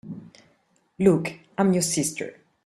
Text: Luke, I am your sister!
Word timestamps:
Luke, 0.97 1.29
I 1.59 1.61
am 1.61 1.73
your 1.73 1.83
sister! 1.83 2.39